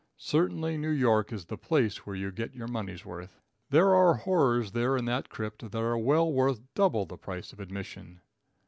[0.17, 3.39] Certainly New York is the place where you get your money's worth.
[3.69, 7.59] There are horrors there in that crypt that are well worth double the price of
[7.59, 8.19] admission.